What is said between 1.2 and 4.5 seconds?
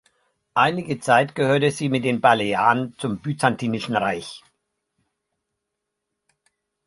gehörte sie mit den Balearen zum Byzantinischen Reich.